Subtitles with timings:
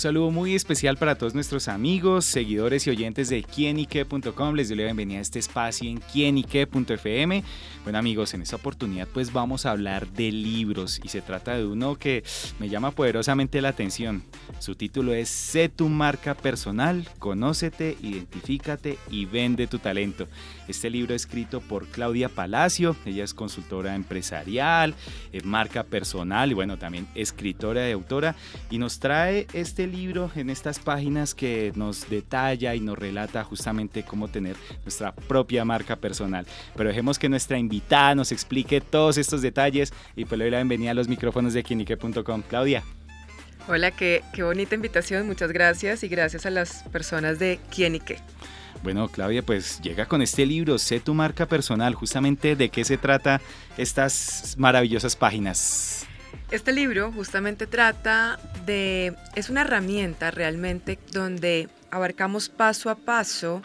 [0.00, 4.54] saludo muy especial para todos nuestros amigos, seguidores y oyentes de quienique.com.
[4.54, 7.44] Les doy la bienvenida a este espacio en quienique.fm.
[7.82, 11.66] Bueno amigos, en esta oportunidad pues vamos a hablar de libros y se trata de
[11.66, 12.24] uno que
[12.58, 14.24] me llama poderosamente la atención.
[14.58, 20.28] Su título es Sé tu marca personal, conócete, identifícate y vende tu talento.
[20.66, 24.94] Este libro es escrito por Claudia Palacio, ella es consultora empresarial,
[25.32, 28.34] eh, marca personal y bueno, también escritora y autora
[28.70, 34.02] y nos trae este libro en estas páginas que nos detalla y nos relata justamente
[34.02, 36.46] cómo tener nuestra propia marca personal.
[36.76, 40.58] Pero dejemos que nuestra invitada nos explique todos estos detalles y pues le doy la
[40.58, 42.42] bienvenida a los micrófonos de quinique.com.
[42.48, 42.82] Claudia.
[43.68, 48.18] Hola, qué, qué bonita invitación, muchas gracias y gracias a las personas de Quienique.
[48.82, 52.96] Bueno, Claudia, pues llega con este libro, Sé tu marca personal, justamente de qué se
[52.96, 53.40] trata
[53.76, 56.06] estas maravillosas páginas.
[56.50, 63.62] Este libro justamente trata de, es una herramienta realmente donde abarcamos paso a paso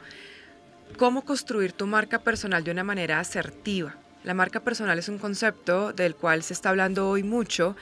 [0.96, 3.96] cómo construir tu marca personal de una manera asertiva.
[4.24, 7.76] La marca personal es un concepto del cual se está hablando hoy mucho,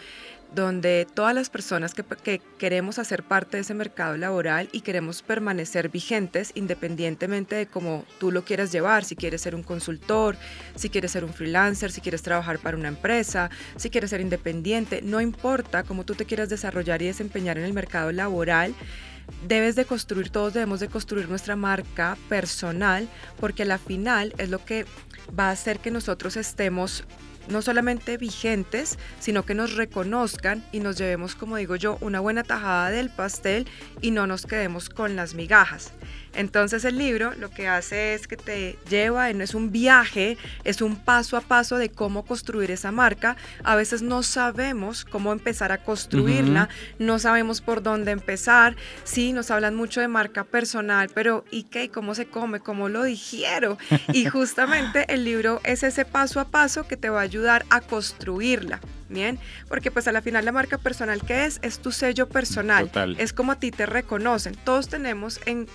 [0.53, 5.89] donde todas las personas que, queremos hacer parte de ese mercado laboral y queremos permanecer
[5.89, 10.37] vigentes independientemente de cómo tú lo quieras llevar, si quieres ser un consultor,
[10.75, 15.01] si quieres ser un freelancer, si quieres trabajar para una empresa, si quieres ser independiente,
[15.01, 18.75] no importa cómo tú te quieras desarrollar y desempeñar en el mercado laboral,
[19.47, 23.07] debes de construir, todos debemos de construir nuestra marca personal,
[23.39, 24.85] porque a la final es lo que
[25.37, 27.03] va a hacer que nosotros estemos
[27.47, 32.43] no solamente vigentes, sino que nos reconozcan y nos llevemos, como digo yo, una buena
[32.43, 33.67] tajada del pastel
[34.01, 35.91] y no nos quedemos con las migajas.
[36.33, 40.81] Entonces el libro lo que hace es que te lleva, no es un viaje, es
[40.81, 43.37] un paso a paso de cómo construir esa marca.
[43.63, 48.75] A veces no sabemos cómo empezar a construirla, no sabemos por dónde empezar.
[49.03, 51.89] Sí, nos hablan mucho de marca personal, pero ¿y qué?
[51.89, 52.59] ¿Cómo se come?
[52.59, 53.77] ¿Cómo lo digiero?
[54.11, 57.81] Y justamente el libro es ese paso a paso que te va a ayudar a
[57.81, 58.79] construirla.
[59.09, 59.37] Bien,
[59.67, 63.33] porque pues a la final la marca personal que es, es tu sello personal, es
[63.33, 64.55] como a ti te reconocen.
[64.63, 65.67] Todos tenemos, en,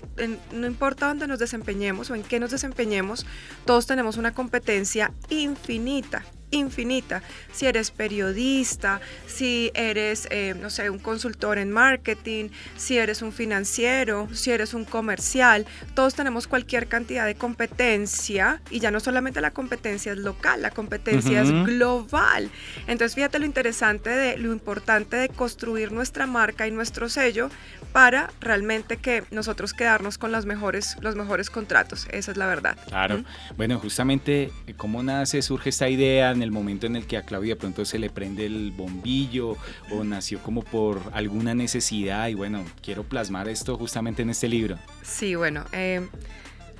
[0.52, 3.26] no importa dónde nos desempeñemos o en qué nos desempeñemos,
[3.64, 7.22] todos tenemos una competencia infinita infinita.
[7.53, 13.32] Si eres periodista, si eres, eh, no sé, un consultor en marketing, si eres un
[13.32, 19.41] financiero, si eres un comercial, todos tenemos cualquier cantidad de competencia y ya no solamente
[19.41, 22.50] la competencia es local, la competencia es global.
[22.87, 27.50] Entonces fíjate lo interesante de lo importante de construir nuestra marca y nuestro sello
[27.92, 32.06] para realmente que nosotros quedarnos con los mejores, los mejores contratos.
[32.10, 32.76] Esa es la verdad.
[32.87, 33.25] Claro.
[33.56, 37.54] Bueno, justamente, ¿cómo nace, surge esta idea en el momento en el que a Claudia
[37.54, 39.56] de pronto se le prende el bombillo
[39.91, 44.78] o nació como por alguna necesidad y bueno, quiero plasmar esto justamente en este libro?
[45.03, 45.65] Sí, bueno.
[45.72, 46.06] Eh,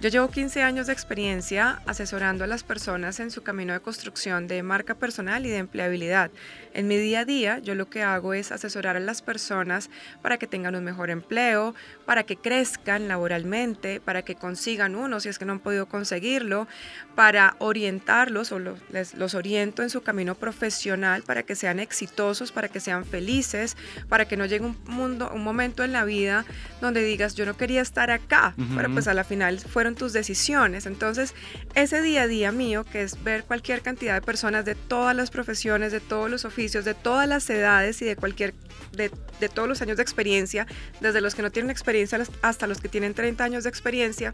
[0.01, 4.47] yo llevo 15 años de experiencia asesorando a las personas en su camino de construcción
[4.47, 6.31] de marca personal y de empleabilidad.
[6.73, 9.91] En mi día a día yo lo que hago es asesorar a las personas
[10.23, 11.75] para que tengan un mejor empleo,
[12.07, 16.69] para que crezcan laboralmente, para que consigan uno si es que no han podido conseguirlo,
[17.17, 22.53] para orientarlos o los, les, los oriento en su camino profesional para que sean exitosos,
[22.53, 23.77] para que sean felices,
[24.09, 26.45] para que no llegue un, mundo, un momento en la vida
[26.81, 30.87] donde digas yo no quería estar acá, pero pues a la final fueron tus decisiones.
[30.87, 31.35] Entonces,
[31.75, 35.31] ese día a día mío, que es ver cualquier cantidad de personas de todas las
[35.31, 38.55] profesiones, de todos los oficios, de todas las edades y de cualquier,
[38.93, 39.11] de,
[39.41, 40.67] de todos los años de experiencia,
[41.01, 44.33] desde los que no tienen experiencia hasta los que tienen 30 años de experiencia,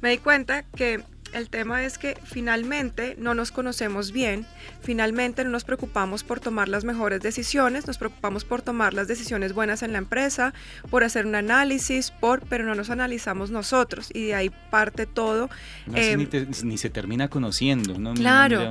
[0.00, 1.02] me di cuenta que
[1.36, 4.46] el tema es que finalmente no nos conocemos bien,
[4.80, 9.52] finalmente no nos preocupamos por tomar las mejores decisiones, nos preocupamos por tomar las decisiones
[9.52, 10.54] buenas en la empresa,
[10.90, 15.50] por hacer un análisis, por, pero no nos analizamos nosotros y de ahí parte todo.
[15.94, 16.26] Em,
[16.64, 18.14] ni, se termina conociendo, ¿no?
[18.14, 18.62] Claro,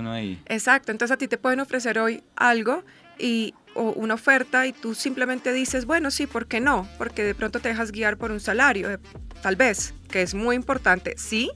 [0.48, 0.92] exacto.
[0.92, 2.84] Entonces a ti te pueden ofrecer hoy algo
[3.20, 6.88] y o una oferta y tú simplemente dices, bueno, sí, ¿por qué no?
[6.98, 9.00] Porque de pronto te dejas guiar por un salario, eh,
[9.42, 11.52] tal vez, que es muy importante, sí,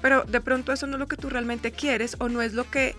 [0.00, 2.70] pero de pronto eso no es lo que tú realmente quieres o no es lo
[2.70, 2.94] que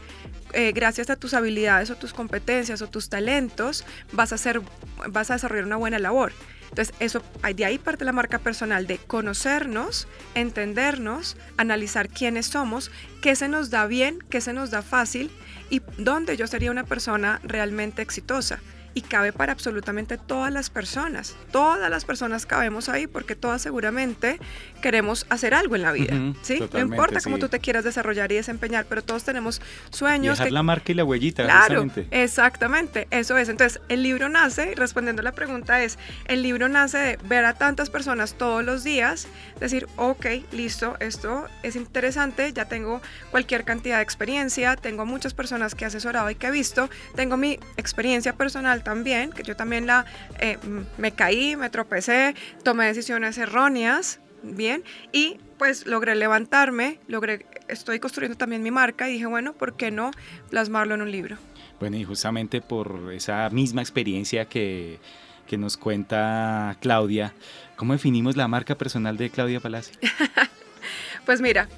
[0.53, 4.61] eh, gracias a tus habilidades o tus competencias o tus talentos vas a, hacer,
[5.07, 6.31] vas a desarrollar una buena labor.
[6.69, 7.23] Entonces, eso,
[7.55, 12.91] de ahí parte la marca personal, de conocernos, entendernos, analizar quiénes somos,
[13.21, 15.31] qué se nos da bien, qué se nos da fácil
[15.69, 18.59] y dónde yo sería una persona realmente exitosa.
[18.93, 21.35] Y cabe para absolutamente todas las personas.
[21.51, 24.39] Todas las personas cabemos ahí porque todas seguramente
[24.81, 26.63] queremos hacer algo en la vida, ¿sí?
[26.73, 30.37] No importa cómo tú te quieras desarrollar y desempeñar, pero todos tenemos sueños.
[30.37, 33.49] Dejar la marca y la huellita, Claro, exactamente, eso es.
[33.49, 37.53] Entonces, el libro nace, respondiendo a la pregunta es, el libro nace de ver a
[37.53, 39.27] tantas personas todos los días,
[39.59, 43.01] decir, ok, listo, esto es interesante, ya tengo
[43.31, 47.37] cualquier cantidad de experiencia, tengo muchas personas que he asesorado y que he visto, tengo
[47.37, 50.03] mi experiencia personal también, que yo también la,
[50.39, 50.57] eh,
[50.97, 52.33] me caí, me tropecé,
[52.63, 59.13] tomé decisiones erróneas, bien, y pues logré levantarme, logré, estoy construyendo también mi marca y
[59.13, 60.09] dije, bueno, ¿por qué no
[60.49, 61.37] plasmarlo en un libro?
[61.79, 64.97] Bueno, y justamente por esa misma experiencia que,
[65.45, 67.35] que nos cuenta Claudia,
[67.75, 69.93] ¿cómo definimos la marca personal de Claudia Palacio?
[71.27, 71.69] pues mira,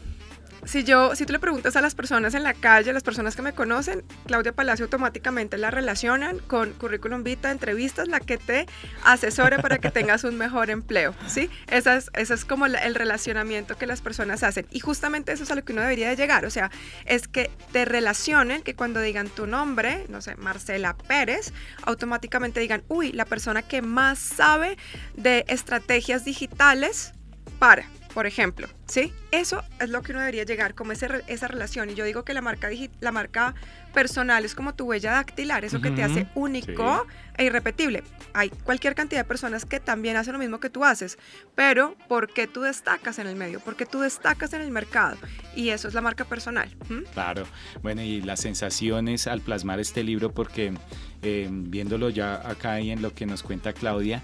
[0.71, 3.41] si yo, si tú le preguntas a las personas en la calle, las personas que
[3.41, 8.67] me conocen, Claudia Palacio automáticamente la relacionan con currículum vita, entrevistas, la que te
[9.03, 11.49] asesore para que tengas un mejor empleo, ¿sí?
[11.67, 14.65] Esa es, es como el relacionamiento que las personas hacen.
[14.71, 16.71] Y justamente eso es a lo que uno debería de llegar, o sea,
[17.05, 21.51] es que te relacionen, que cuando digan tu nombre, no sé, Marcela Pérez,
[21.83, 24.77] automáticamente digan, uy, la persona que más sabe
[25.17, 27.11] de estrategias digitales
[27.59, 29.13] para por ejemplo, ¿sí?
[29.31, 31.89] Eso es lo que uno debería llegar, como ese, esa relación.
[31.89, 32.69] Y yo digo que la marca,
[32.99, 33.55] la marca
[33.93, 37.05] personal es como tu huella dactilar, eso que te hace único
[37.37, 38.03] e irrepetible.
[38.33, 41.17] Hay cualquier cantidad de personas que también hacen lo mismo que tú haces,
[41.55, 43.59] pero ¿por qué tú destacas en el medio?
[43.59, 45.17] ¿Por qué tú destacas en el mercado?
[45.55, 46.69] Y eso es la marca personal.
[47.13, 47.45] Claro.
[47.81, 50.73] Bueno, y las sensaciones al plasmar este libro, porque
[51.21, 54.23] eh, viéndolo ya acá y en lo que nos cuenta Claudia,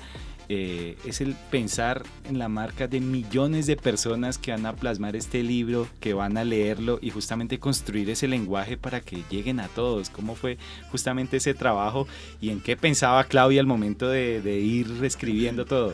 [0.50, 5.16] eh, es el pensar en la marca de millones de personas que van a plasmar
[5.16, 9.68] este libro, que van a leerlo y justamente construir ese lenguaje para que lleguen a
[9.68, 10.10] todos.
[10.10, 10.58] ¿Cómo fue
[10.92, 12.08] justamente ese trabajo
[12.40, 15.94] y en qué pensaba Claudia al momento de, ir escribiendo todo?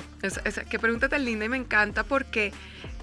[0.70, 2.52] qué pregunta tan linda y me encanta porque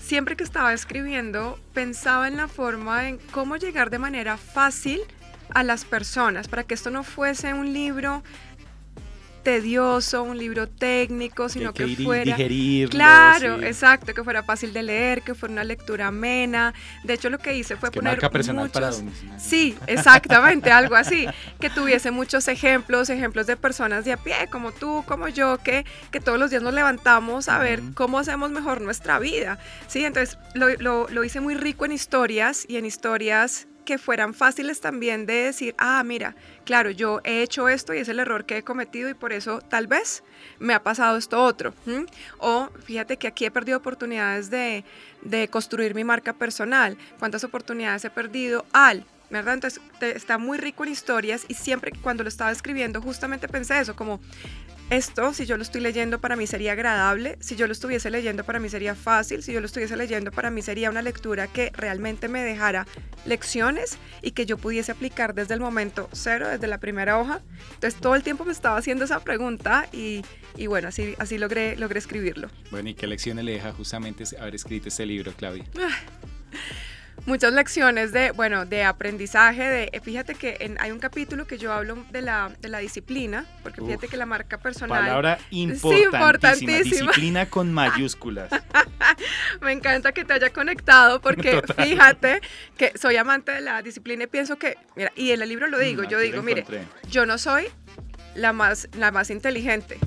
[0.01, 5.01] siempre que estaba escribiendo pensaba en la forma en cómo llegar de manera fácil
[5.55, 8.23] a las personas para que esto no fuese un libro
[9.43, 12.37] tedioso, un libro técnico, sino que, fuera
[12.89, 16.75] claro, exacto, que fuera fácil de leer, que fuera una lectura amena.
[17.05, 19.03] De hecho, lo que hice fue poner personal muchos,
[19.39, 21.27] sí, exactamente, algo así,
[21.59, 25.85] que tuviese muchos ejemplos, ejemplos de personas de a pie, como tú, como yo, que,
[26.11, 30.05] que todos los días nos levantamos a ver cómo hacemos mejor nuestra vida, sí.
[30.05, 35.27] Entonces lo, lo hice muy rico en historias y en historias que fueran fáciles también
[35.27, 38.63] de decir, ah, mira, claro, yo he hecho esto y es el error que he
[38.63, 40.23] cometido y por eso tal vez
[40.61, 41.75] me ha pasado esto otro.
[42.39, 44.85] O fíjate que aquí he perdido oportunidades de,
[45.23, 46.97] de construir mi marca personal.
[47.19, 49.55] ¿Cuántas oportunidades he perdido al ¿verdad?
[49.55, 53.97] Entonces está muy rico en historias y siempre cuando lo estaba escribiendo justamente pensé eso,
[53.97, 54.21] como
[54.91, 58.45] esto, si yo lo estoy leyendo, para mí sería agradable, si yo lo estuviese leyendo,
[58.45, 61.71] para mí sería fácil, si yo lo estuviese leyendo, para mí sería una lectura que
[61.75, 62.87] realmente me dejara
[63.25, 67.41] lecciones y que yo pudiese aplicar desde el momento cero, desde la primera hoja.
[67.75, 70.23] Entonces todo el tiempo me estaba haciendo esa pregunta y,
[70.57, 72.49] y bueno, así, así logré, logré escribirlo.
[72.73, 75.65] Bueno, ¿y qué lecciones le deja justamente haber escrito este libro, Claudia?
[77.27, 81.73] muchas lecciones de, bueno, de aprendizaje, de, eh, fíjate que hay un capítulo que yo
[81.73, 85.01] hablo de la, de la disciplina, porque fíjate que la marca personal...
[85.01, 88.51] Palabra importantísima, disciplina con mayúsculas.
[89.61, 92.41] Me encanta que te haya conectado, porque fíjate
[92.77, 95.79] que soy amante de la disciplina y pienso que, mira, y en el libro lo
[95.79, 96.65] mm, digo, yo digo, mire,
[97.09, 97.67] yo no soy
[98.35, 99.99] la más, la más inteligente,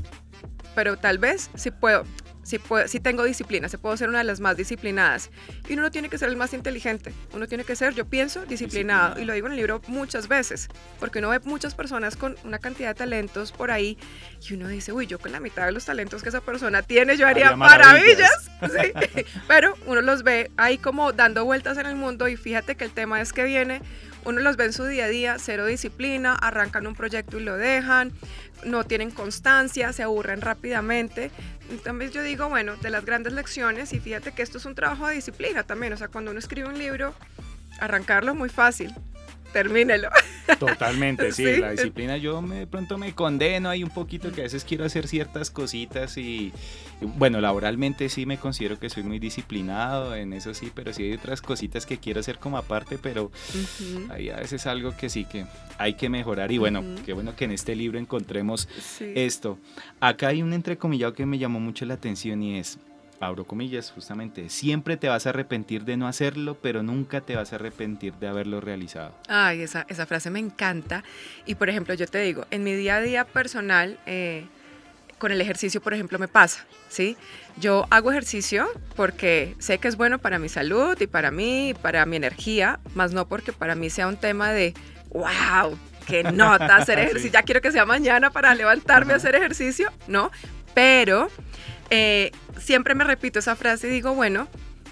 [0.76, 2.06] pero tal vez sí puedo
[2.44, 5.30] si, si tengo disciplina, se puedo ser una de las más disciplinadas.
[5.68, 8.46] Y uno no tiene que ser el más inteligente, uno tiene que ser, yo pienso,
[8.46, 9.20] disciplinado.
[9.20, 10.68] Y lo digo en el libro muchas veces,
[11.00, 13.98] porque uno ve muchas personas con una cantidad de talentos por ahí
[14.48, 17.18] y uno dice, uy, yo con la mitad de los talentos que esa persona tiene,
[17.18, 18.52] yo haría, maravillas.
[19.48, 22.92] Pero uno los ve ahí como dando vueltas en el mundo y fíjate que el
[22.92, 23.82] tema es que viene
[24.26, 27.58] uno los ve en su día a día, cero disciplina, arrancan un proyecto y lo
[27.58, 28.14] dejan,
[28.66, 31.32] no tienen constancia, se aburren rápidamente.
[31.70, 35.08] Entonces yo digo, bueno, de las grandes lecciones, y fíjate que esto es un trabajo
[35.08, 37.14] de disciplina también, o sea, cuando uno escribe un libro,
[37.80, 38.94] arrancarlo es muy fácil,
[39.54, 40.10] termínelo.
[40.60, 44.44] Totalmente, sí, la disciplina yo me, de pronto me condeno ahí un poquito que a
[44.44, 46.52] veces quiero hacer ciertas cositas y,
[47.02, 51.14] bueno, laboralmente sí me considero que soy muy disciplinado en eso sí, pero sí hay
[51.14, 53.32] otras cositas que quiero hacer como aparte, pero
[54.10, 55.46] hay a veces algo que sí que
[55.78, 58.68] hay que mejorar y bueno, qué bueno que en este libro encontremos
[59.00, 59.58] esto.
[60.00, 62.80] Acá hay un entrecomillado que me llamó mucho la atención y es
[63.28, 67.54] abro comillas, justamente, siempre te vas a arrepentir de no hacerlo, pero nunca te vas
[67.54, 69.16] a arrepentir de haberlo realizado.
[69.28, 71.04] Ay, esa, esa frase me encanta.
[71.46, 74.46] Y por ejemplo, yo te digo, en mi día a día personal, eh,
[75.24, 77.16] con el ejercicio, por ejemplo, me pasa, ¿sí?
[77.56, 81.74] Yo hago ejercicio porque sé que es bueno para mi salud y para mí, y
[81.74, 84.74] para mi energía, más no porque para mí sea un tema de,
[85.12, 89.92] wow, qué nota hacer ejercicio, ya quiero que sea mañana para levantarme a hacer ejercicio,
[90.10, 90.30] ¿no?
[90.74, 91.30] Pero
[91.96, 94.48] eh, siempre me repito esa frase y digo, bueno,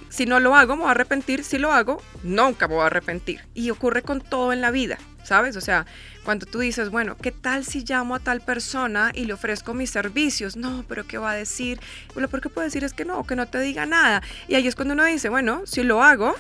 [0.10, 1.44] si no lo hago, me voy a arrepentir.
[1.44, 3.42] Si lo hago, nunca me voy a arrepentir.
[3.56, 5.56] Y ocurre con todo en la vida, ¿sabes?
[5.56, 5.88] O sea,
[6.24, 9.90] cuando tú dices, bueno, ¿qué tal si llamo a tal persona y le ofrezco mis
[9.90, 10.58] servicios?
[10.58, 11.80] No, pero ¿qué va a decir?
[12.16, 14.22] Lo peor que puede decir es que no, que no te diga nada.
[14.48, 16.36] Y ahí es cuando uno dice, bueno, si lo hago,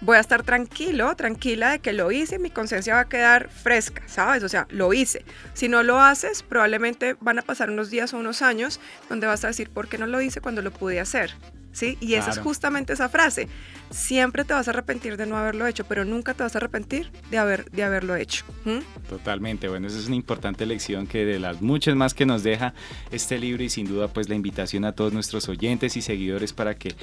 [0.00, 4.02] voy a estar tranquilo, tranquila de que lo hice, mi conciencia va a quedar fresca,
[4.06, 4.42] ¿sabes?
[4.42, 5.24] O sea, lo hice.
[5.54, 9.44] Si no lo haces, probablemente van a pasar unos días o unos años donde vas
[9.44, 11.34] a decir, ¿por qué no lo hice cuando lo pude hacer?
[11.72, 11.96] ¿Sí?
[12.00, 13.48] Y esa es justamente esa frase.
[13.90, 17.10] Siempre te vas a arrepentir de no haberlo hecho, pero nunca te vas a arrepentir
[17.30, 18.44] de, haber, de haberlo hecho.
[19.08, 22.74] Totalmente, bueno, esa es una importante lección que de las muchas más que nos deja
[23.10, 26.74] este libro y sin duda pues la invitación a todos nuestros oyentes y seguidores para
[26.74, 26.94] que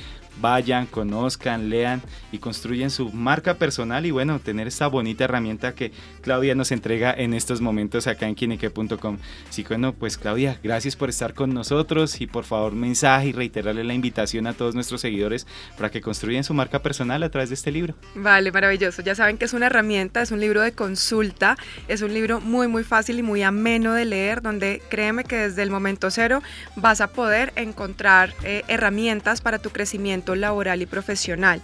[0.42, 5.92] vayan, conozcan, lean y construyan su marca personal y bueno, tener esta bonita herramienta que
[6.22, 9.18] Claudia nos entrega en estos momentos acá en quinique.com.
[9.50, 13.32] Así que bueno, pues Claudia, gracias por estar con nosotros y por favor mensaje y
[13.32, 15.48] reiterarle la invitación a todos nuestros seguidores
[15.78, 17.96] para que construyan su marca personal a través de este libro.
[18.16, 19.02] Vale, maravilloso.
[19.02, 22.68] Ya saben que es una herramienta, es un libro de consulta, es un libro muy
[22.68, 26.42] muy fácil y muy ameno de leer, donde créeme que desde el momento cero
[26.76, 31.62] vas a poder encontrar eh, herramientas para tu crecimiento laboral y profesional.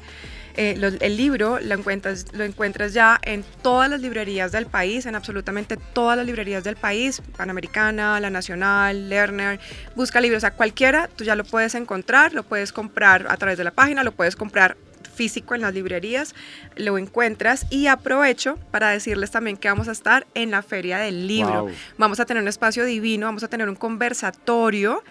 [0.55, 5.15] Eh, el libro lo encuentras, lo encuentras ya en todas las librerías del país, en
[5.15, 9.59] absolutamente todas las librerías del país, Panamericana, La Nacional, Lerner,
[9.95, 13.63] busca libros, a cualquiera, tú ya lo puedes encontrar, lo puedes comprar a través de
[13.63, 14.77] la página, lo puedes comprar
[15.13, 16.33] físico en las librerías,
[16.75, 21.27] lo encuentras y aprovecho para decirles también que vamos a estar en la feria del
[21.27, 21.67] libro.
[21.97, 25.03] Vamos a tener un espacio divino, vamos a tener un conversatorio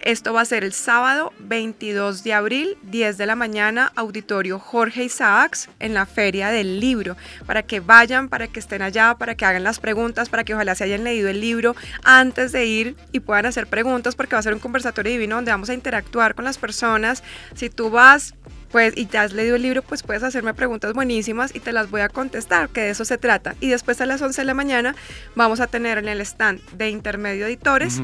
[0.00, 5.04] esto va a ser el sábado 22 de abril, 10 de la mañana, auditorio Jorge
[5.04, 9.44] Isaacs en la Feria del Libro, para que vayan, para que estén allá, para que
[9.44, 11.74] hagan las preguntas, para que ojalá se hayan leído el libro
[12.04, 15.50] antes de ir y puedan hacer preguntas, porque va a ser un conversatorio divino donde
[15.50, 17.22] vamos a interactuar con las personas.
[17.54, 18.34] Si tú vas
[18.70, 21.90] pues y te has leído el libro, pues puedes hacerme preguntas buenísimas y te las
[21.90, 23.54] voy a contestar, que de eso se trata.
[23.60, 24.94] Y después a las 11 de la mañana
[25.34, 28.00] vamos a tener en el stand de Intermedio Editores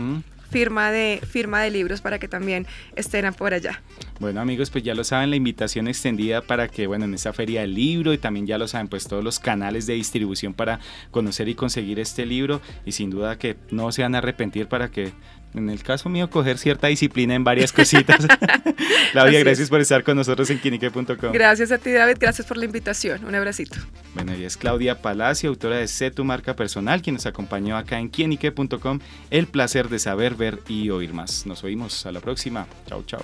[0.53, 3.81] firma de, firma de libros para que también estén por allá.
[4.21, 7.63] Bueno amigos, pues ya lo saben, la invitación extendida para que, bueno, en esta feria
[7.63, 10.81] del libro y también ya lo saben, pues todos los canales de distribución para
[11.11, 14.91] conocer y conseguir este libro y sin duda que no se van a arrepentir para
[14.91, 15.13] que
[15.55, 18.27] en el caso mío, coger cierta disciplina en varias cositas.
[19.13, 21.33] Claudia, gracias por estar con nosotros en quinique.com.
[21.33, 22.17] Gracias a ti, David.
[22.19, 23.25] Gracias por la invitación.
[23.25, 23.77] Un abracito.
[24.15, 27.99] Bueno, ella es Claudia Palacio, autora de Sé tu marca personal, quien nos acompañó acá
[27.99, 29.01] en quinique.com.
[29.31, 31.47] El placer de saber, ver y oír más.
[31.47, 32.67] Nos oímos a la próxima.
[32.87, 33.23] Chao, chao.